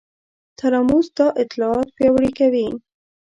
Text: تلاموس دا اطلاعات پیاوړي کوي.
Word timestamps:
تلاموس 0.59 1.07
دا 1.17 1.27
اطلاعات 1.43 1.87
پیاوړي 1.97 2.31
کوي. 2.39 2.67